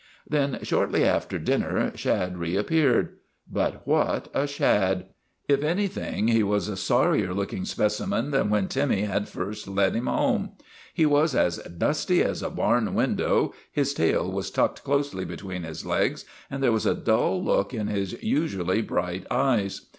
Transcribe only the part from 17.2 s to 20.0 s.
look in his usually bright eyes.